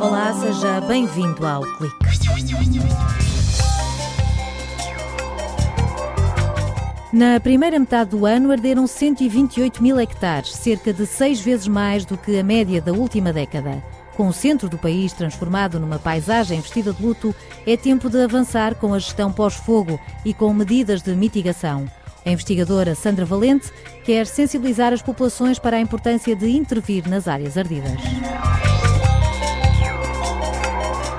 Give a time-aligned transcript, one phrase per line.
[0.00, 1.96] Olá, seja bem-vindo ao Clique.
[7.12, 12.16] Na primeira metade do ano arderam 128 mil hectares, cerca de seis vezes mais do
[12.16, 13.84] que a média da última década.
[14.16, 17.34] Com o centro do país transformado numa paisagem vestida de luto,
[17.66, 21.86] é tempo de avançar com a gestão pós-fogo e com medidas de mitigação.
[22.28, 23.72] A investigadora Sandra Valente
[24.04, 27.98] quer sensibilizar as populações para a importância de intervir nas áreas ardidas.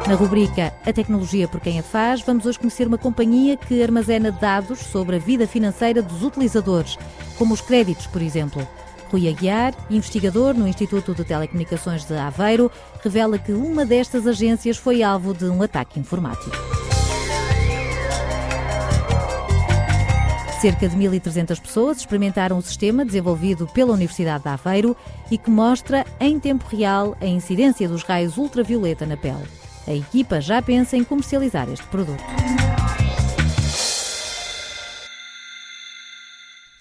[0.07, 4.31] Na rubrica A Tecnologia por Quem a Faz, vamos hoje conhecer uma companhia que armazena
[4.31, 6.95] dados sobre a vida financeira dos utilizadores,
[7.39, 8.67] como os créditos, por exemplo.
[9.09, 12.71] Rui Aguiar, investigador no Instituto de Telecomunicações de Aveiro,
[13.03, 16.78] revela que uma destas agências foi alvo de um ataque informático.
[20.61, 24.93] Cerca de 1.300 pessoas experimentaram o sistema desenvolvido pela Universidade de Aveiro
[25.31, 29.47] e que mostra em tempo real a incidência dos raios ultravioleta na pele.
[29.87, 32.21] A equipa já pensa em comercializar este produto.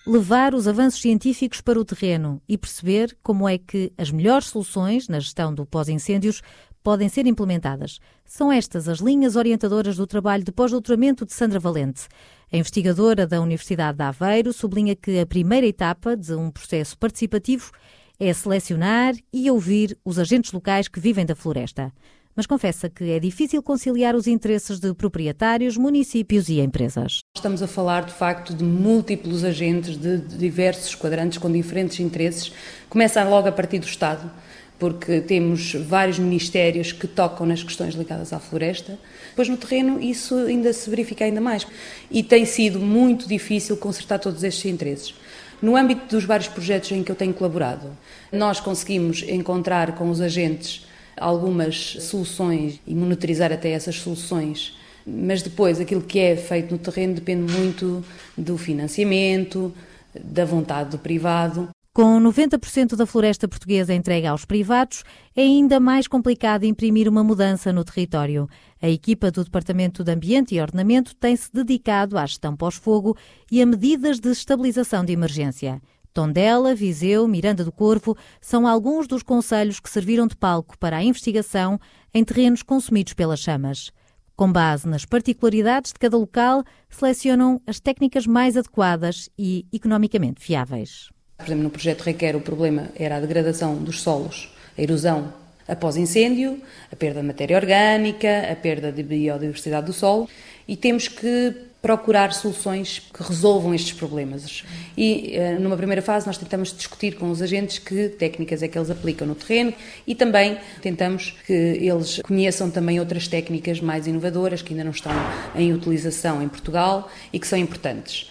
[0.04, 5.06] Levar os avanços científicos para o terreno e perceber como é que as melhores soluções
[5.06, 6.42] na gestão do pós-incêndios
[6.82, 8.00] podem ser implementadas.
[8.24, 12.08] São estas as linhas orientadoras do trabalho de pós-doutoramento de Sandra Valente.
[12.50, 17.70] A investigadora da Universidade de Aveiro sublinha que a primeira etapa de um processo participativo
[18.18, 21.92] é selecionar e ouvir os agentes locais que vivem da floresta
[22.38, 27.18] mas confessa que é difícil conciliar os interesses de proprietários, municípios e empresas.
[27.36, 32.52] Estamos a falar, de facto, de múltiplos agentes de diversos quadrantes com diferentes interesses.
[32.88, 34.30] Começa logo a partir do Estado,
[34.78, 38.98] porque temos vários ministérios que tocam nas questões ligadas à floresta.
[39.30, 41.66] Depois, no terreno, isso ainda se verifica ainda mais.
[42.10, 45.14] E tem sido muito difícil consertar todos estes interesses.
[45.60, 47.90] No âmbito dos vários projetos em que eu tenho colaborado,
[48.32, 54.78] nós conseguimos encontrar com os agentes algumas soluções e monitorizar até essas soluções.
[55.04, 58.04] Mas depois, aquilo que é feito no terreno depende muito
[58.36, 59.74] do financiamento,
[60.14, 61.68] da vontade do privado.
[61.98, 65.02] Com 90% da floresta portuguesa entregue aos privados,
[65.34, 68.48] é ainda mais complicado imprimir uma mudança no território.
[68.80, 73.16] A equipa do Departamento de Ambiente e Ordenamento tem-se dedicado à gestão pós-fogo
[73.50, 75.82] e a medidas de estabilização de emergência.
[76.14, 81.02] Tondela, Viseu, Miranda do Corvo são alguns dos conselhos que serviram de palco para a
[81.02, 81.80] investigação
[82.14, 83.90] em terrenos consumidos pelas chamas.
[84.36, 91.08] Com base nas particularidades de cada local, selecionam as técnicas mais adequadas e economicamente fiáveis.
[91.38, 95.32] Por exemplo, no projeto Requer, o problema era a degradação dos solos, a erosão
[95.68, 96.60] após incêndio,
[96.90, 100.28] a perda de matéria orgânica, a perda de biodiversidade do solo,
[100.66, 104.64] e temos que procurar soluções que resolvam estes problemas.
[104.96, 108.76] E eh, numa primeira fase nós tentamos discutir com os agentes que técnicas é que
[108.76, 109.72] eles aplicam no terreno
[110.04, 115.12] e também tentamos que eles conheçam também outras técnicas mais inovadoras que ainda não estão
[115.54, 118.28] em utilização em Portugal e que são importantes.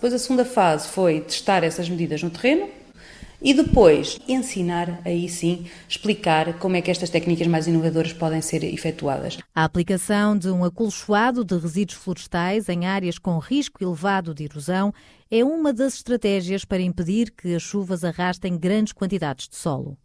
[0.00, 2.70] Depois a segunda fase foi testar essas medidas no terreno,
[3.42, 8.64] e depois ensinar, aí sim, explicar como é que estas técnicas mais inovadoras podem ser
[8.64, 9.36] efetuadas.
[9.54, 14.90] A aplicação de um acolchoado de resíduos florestais em áreas com risco elevado de erosão
[15.30, 19.98] é uma das estratégias para impedir que as chuvas arrastem grandes quantidades de solo.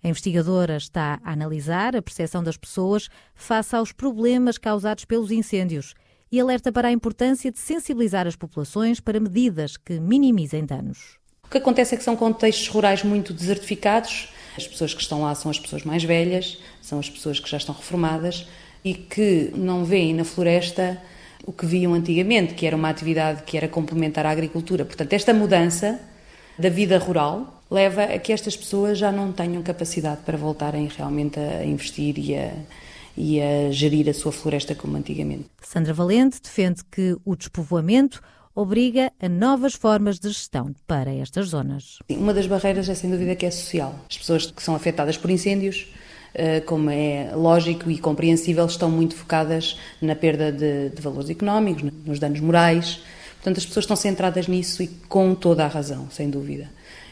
[0.00, 5.92] A investigadora está a analisar a percepção das pessoas face aos problemas causados pelos incêndios
[6.30, 11.18] e alerta para a importância de sensibilizar as populações para medidas que minimizem danos.
[11.44, 14.28] O que acontece é que são contextos rurais muito desertificados.
[14.56, 17.56] As pessoas que estão lá são as pessoas mais velhas, são as pessoas que já
[17.56, 18.46] estão reformadas
[18.84, 21.00] e que não veem na floresta
[21.44, 24.84] o que viam antigamente, que era uma atividade que era complementar à agricultura.
[24.84, 26.00] Portanto, esta mudança
[26.58, 31.38] da vida rural leva a que estas pessoas já não tenham capacidade para voltarem realmente
[31.38, 32.52] a investir e a,
[33.16, 35.46] e a gerir a sua floresta como antigamente.
[35.62, 38.20] Sandra Valente defende que o despovoamento
[38.54, 41.98] obriga a novas formas de gestão para estas zonas.
[42.08, 43.94] Uma das barreiras é sem dúvida que é social.
[44.08, 45.86] As pessoas que são afetadas por incêndios,
[46.34, 51.90] eh, como é lógico e compreensível, estão muito focadas na perda de, de valores económicos,
[52.04, 53.00] nos danos morais.
[53.36, 56.68] Portanto, as pessoas estão centradas nisso e com toda a razão, sem dúvida.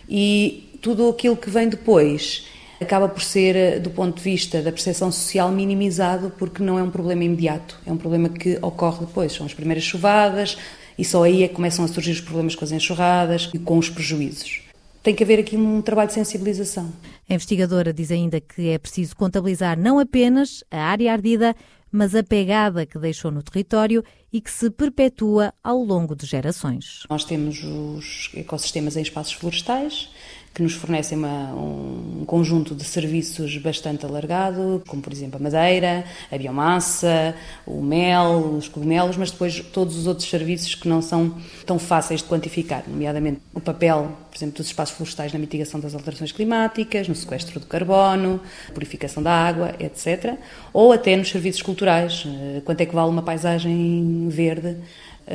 [0.09, 2.47] E tudo aquilo que vem depois
[2.81, 6.83] acaba por ser, eh, do ponto de vista da percepção social, minimizado, porque não é
[6.83, 9.33] um problema imediato, é um problema que ocorre depois.
[9.33, 10.57] São as primeiras chuvadas,
[10.99, 13.79] e só aí é que começam a surgir os problemas com as enxurradas e com
[13.79, 14.63] os prejuízos.
[15.03, 16.93] Tem que haver aqui um trabalho de sensibilização.
[17.29, 21.55] A investigadora diz ainda que é preciso contabilizar não apenas a área ardida,
[21.91, 27.05] mas a pegada que deixou no território e que se perpetua ao longo de gerações.
[27.09, 30.11] Nós temos os ecossistemas em espaços florestais,
[30.55, 36.05] que nos fornecem uma, um conjunto de serviços bastante alargado, como por exemplo a madeira,
[36.31, 37.35] a biomassa,
[37.67, 41.35] o mel, os cogumelos, mas depois todos os outros serviços que não são
[41.65, 45.95] tão fáceis de quantificar, nomeadamente o papel, por exemplo, dos espaços florestais na mitigação das
[45.95, 48.41] alterações climáticas, no sequestro do carbono,
[48.73, 50.35] purificação da água, etc.
[50.73, 54.77] Ou até nos serviços culturais, eh, quanto é que vale uma paisagem verde.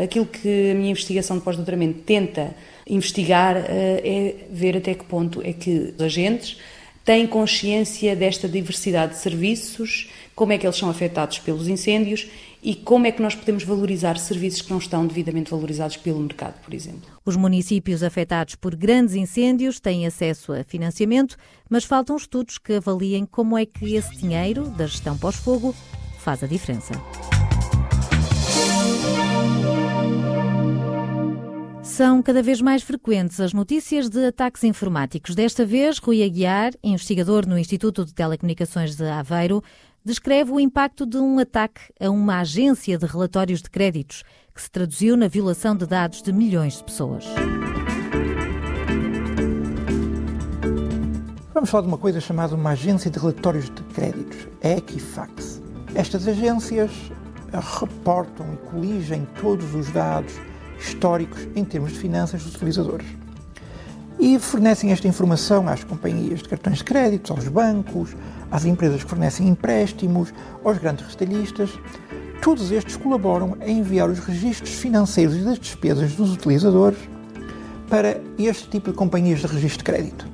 [0.02, 2.56] Aquilo que a minha investigação de pós-doutoramento tenta
[2.88, 6.58] investigar eh, é ver até que ponto é que os agentes
[7.06, 12.28] têm consciência desta diversidade de serviços, como é que eles são afetados pelos incêndios
[12.62, 16.62] e como é que nós podemos valorizar serviços que não estão devidamente valorizados pelo mercado,
[16.64, 17.02] por exemplo.
[17.26, 21.36] Os municípios afetados por grandes incêndios têm acesso a financiamento,
[21.70, 25.76] mas faltam estudos que avaliem como é que esse dinheiro da gestão pós-fogo
[26.20, 26.94] faz a diferença.
[31.96, 35.36] São cada vez mais frequentes as notícias de ataques informáticos.
[35.36, 39.64] Desta vez, Rui Aguiar, investigador no Instituto de Telecomunicações de Aveiro,
[40.04, 44.24] descreve o impacto de um ataque a uma agência de relatórios de créditos,
[44.56, 47.26] que se traduziu na violação de dados de milhões de pessoas.
[51.54, 55.62] Vamos falar de uma coisa chamada uma agência de relatórios de créditos, a Equifax.
[55.94, 56.90] Estas agências
[57.80, 60.34] reportam e coligem todos os dados
[60.84, 63.08] históricos em termos de finanças dos utilizadores.
[64.20, 68.16] E fornecem esta informação às companhias de cartões de crédito, aos bancos,
[68.52, 70.34] às empresas que fornecem empréstimos,
[70.64, 71.72] aos grandes retalhistas.
[72.42, 77.00] Todos estes colaboram a enviar os registros financeiros e das despesas dos utilizadores
[77.90, 80.28] para este tipo de companhias de registro de crédito.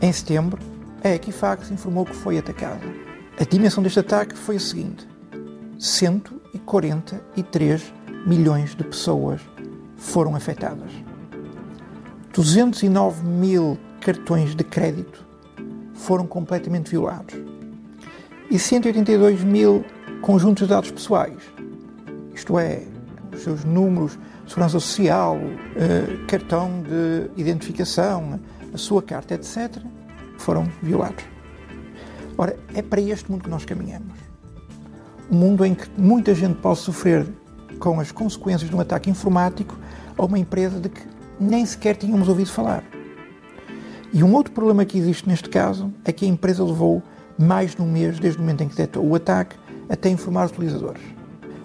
[0.00, 0.60] Em setembro,
[1.02, 2.80] a Equifax informou que foi atacada.
[3.38, 5.06] A dimensão deste ataque foi a seguinte:
[5.78, 7.92] 143
[8.26, 9.40] milhões de pessoas
[9.96, 10.90] foram afetadas.
[12.34, 15.24] 209 mil cartões de crédito
[15.94, 17.34] foram completamente violados
[18.50, 19.84] e 182 mil
[20.20, 21.38] conjuntos de dados pessoais,
[22.34, 22.82] isto é,
[23.32, 25.38] os seus números segurança social,
[25.74, 28.38] eh, cartão de identificação,
[28.72, 29.82] a sua carta, etc.,
[30.38, 31.24] foram violados.
[32.38, 34.16] Ora, é para este mundo que nós caminhamos.
[35.30, 37.26] Um mundo em que muita gente pode sofrer
[37.76, 39.76] com as consequências de um ataque informático
[40.16, 41.02] a uma empresa de que
[41.38, 42.82] nem sequer tínhamos ouvido falar.
[44.12, 47.02] E um outro problema que existe neste caso é que a empresa levou
[47.38, 49.56] mais de um mês desde o momento em que detectou o ataque
[49.88, 51.02] até informar os utilizadores.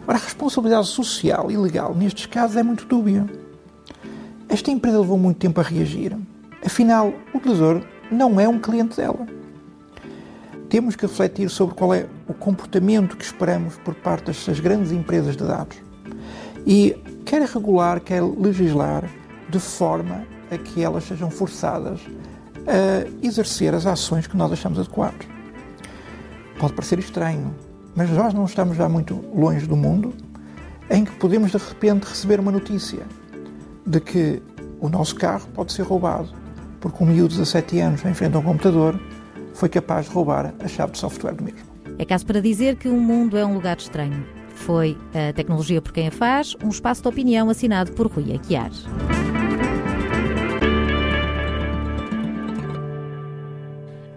[0.05, 3.25] Ora, a responsabilidade social e legal nestes casos é muito dúbia.
[4.49, 6.17] Esta empresa levou muito tempo a reagir.
[6.65, 9.25] Afinal, o utilizador não é um cliente dela.
[10.67, 15.37] Temos que refletir sobre qual é o comportamento que esperamos por parte das grandes empresas
[15.37, 15.90] de dados
[16.65, 19.09] e quer regular, quer legislar
[19.49, 21.99] de forma a que elas sejam forçadas
[22.67, 25.27] a exercer as ações que nós achamos adequadas.
[26.59, 27.55] Pode parecer estranho,
[27.95, 30.13] mas nós não estamos já muito longe do mundo
[30.89, 33.05] em que podemos de repente receber uma notícia
[33.85, 34.41] de que
[34.79, 36.41] o nosso carro pode ser roubado
[36.81, 38.99] porque um miúdo de 17 anos em frente a um computador
[39.53, 41.59] foi capaz de roubar a chave de software do mesmo.
[41.97, 44.25] É caso para dizer que o mundo é um lugar estranho.
[44.65, 48.71] Foi a Tecnologia por Quem a Faz, um espaço de opinião assinado por Rui Aguiar.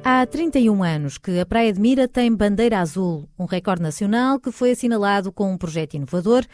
[0.04, 4.52] Há 31 anos que a Praia de Mira tem bandeira azul, um recorde nacional que
[4.52, 6.44] foi assinalado com um projeto inovador,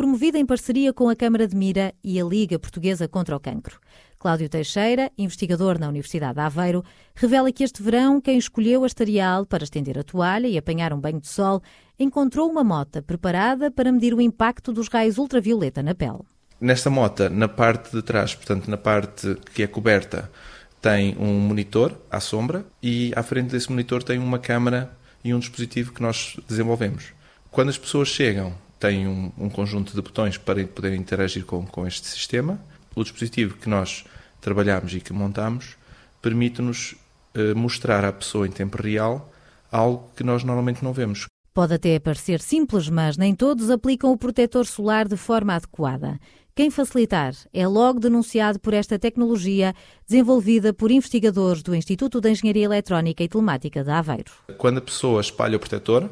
[0.00, 3.78] promovido em parceria com a Câmara de Mira e a Liga Portuguesa contra o Cancro.
[4.18, 6.82] Cláudio Teixeira, investigador na Universidade de Aveiro,
[7.14, 10.98] revela que este verão quem escolheu a estarial para estender a toalha e apanhar um
[10.98, 11.60] banho de sol
[11.98, 16.20] encontrou uma mota preparada para medir o impacto dos raios ultravioleta na pele.
[16.58, 20.32] Nesta mota, na parte de trás, portanto na parte que é coberta,
[20.80, 24.90] tem um monitor à sombra e à frente desse monitor tem uma câmara
[25.22, 27.12] e um dispositivo que nós desenvolvemos.
[27.50, 31.86] Quando as pessoas chegam, tem um, um, conjunto de botões para poderem interagir com, com
[31.86, 32.58] este sistema.
[32.96, 34.04] O dispositivo que nós
[34.40, 35.76] trabalhamos e que montamos
[36.22, 36.96] permite-nos
[37.36, 39.30] uh, mostrar à pessoa em tempo real
[39.70, 41.26] algo que nós normalmente não vemos.
[41.52, 46.18] Pode até parecer simples, mas nem todos aplicam o protetor solar de forma adequada.
[46.54, 49.74] Quem facilitar é logo denunciado por esta tecnologia
[50.08, 54.32] desenvolvida por investigadores do Instituto de Engenharia Eletrónica e Telemática de Aveiro.
[54.58, 56.08] Quando a pessoa espalha o protetor,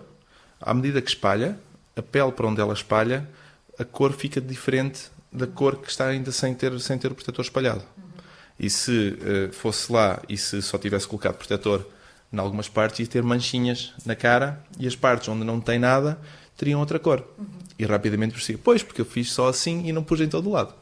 [0.61, 1.59] à medida que espalha,
[1.99, 3.29] a pele para onde ela espalha,
[3.79, 7.45] a cor fica diferente da cor que está ainda sem ter, sem ter o protetor
[7.45, 7.83] espalhado.
[8.59, 11.87] E se uh, fosse lá e se só tivesse colocado protetor
[12.33, 16.19] em algumas partes, ia ter manchinhas na cara e as partes onde não tem nada
[16.59, 17.25] teriam outra cor.
[17.79, 20.75] E rapidamente percebi, pois, porque eu fiz só assim e não pus em todo lado.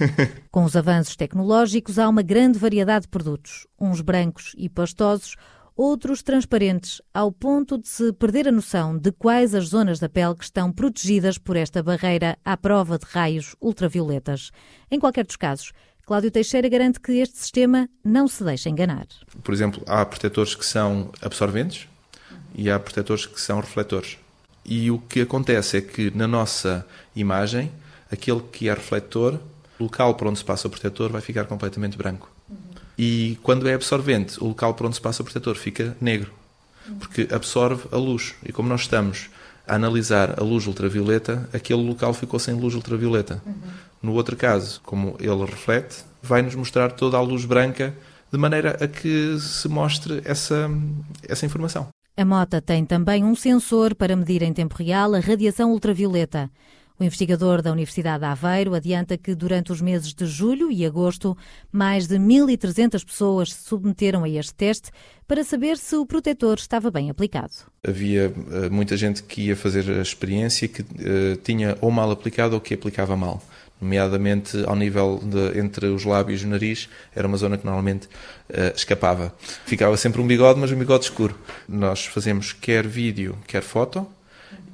[0.50, 5.36] Com os avanços tecnológicos, há uma grande variedade de produtos, uns brancos e pastosos,
[5.78, 10.34] outros transparentes, ao ponto de se perder a noção de quais as zonas da pele
[10.34, 14.50] que estão protegidas por esta barreira à prova de raios ultravioletas.
[14.90, 15.72] Em qualquer dos casos,
[16.04, 19.06] Cláudio Teixeira garante que este sistema não se deixa enganar.
[19.44, 21.86] Por exemplo, há protetores que são absorventes
[22.56, 24.18] e há protetores que são refletores.
[24.64, 27.70] E o que acontece é que na nossa imagem,
[28.10, 29.38] aquele que é refletor,
[29.78, 32.28] o local por onde se passa o protetor vai ficar completamente branco.
[32.98, 36.32] E quando é absorvente, o local por onde se passa o protetor fica negro,
[36.98, 38.34] porque absorve a luz.
[38.44, 39.30] E como nós estamos
[39.66, 43.40] a analisar a luz ultravioleta, aquele local ficou sem luz ultravioleta.
[43.46, 43.54] Uhum.
[44.02, 47.94] No outro caso, como ele reflete, vai-nos mostrar toda a luz branca
[48.32, 50.70] de maneira a que se mostre essa,
[51.28, 51.88] essa informação.
[52.16, 56.50] A Mota tem também um sensor para medir em tempo real a radiação ultravioleta.
[57.00, 61.36] O investigador da Universidade de Aveiro adianta que durante os meses de julho e agosto,
[61.70, 64.90] mais de 1.300 pessoas se submeteram a este teste
[65.26, 67.52] para saber se o protetor estava bem aplicado.
[67.86, 72.54] Havia uh, muita gente que ia fazer a experiência que uh, tinha ou mal aplicado
[72.54, 73.40] ou que aplicava mal
[73.80, 78.06] nomeadamente ao nível de, entre os lábios e o nariz, era uma zona que normalmente
[78.06, 79.32] uh, escapava.
[79.64, 81.38] Ficava sempre um bigode, mas um bigode escuro.
[81.68, 84.04] Nós fazemos quer vídeo, quer foto,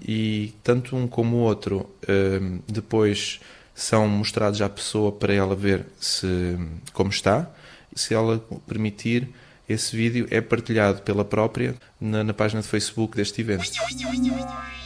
[0.04, 3.40] e tanto um como o outro uh, depois
[3.74, 6.58] são mostrados à pessoa para ela ver se
[6.92, 7.50] como está.
[7.94, 9.28] Se ela permitir,
[9.68, 13.70] esse vídeo é partilhado pela própria na, na, página de Facebook deste evento.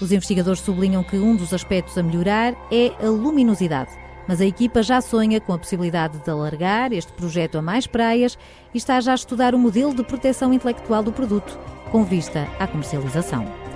[0.01, 3.91] Os investigadores sublinham que um dos aspectos a melhorar é a luminosidade
[4.29, 8.39] mas a equipa já sonha com a possibilidade de alargar este projeto a mais praias
[8.75, 11.59] e está já a estudar o modelo de proteção intelectual do produto,
[11.91, 13.68] com vista à comercialização.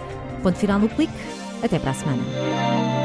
[0.43, 1.13] Ponto final no clique.
[1.63, 3.02] Até para a semana.